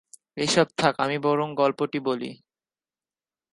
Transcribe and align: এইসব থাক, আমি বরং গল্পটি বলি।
এইসব 0.37 0.67
থাক, 0.77 0.93
আমি 0.99 1.17
বরং 1.19 1.47
গল্পটি 1.55 1.99
বলি। 2.05 2.29